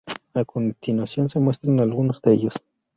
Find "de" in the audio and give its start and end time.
2.23-2.33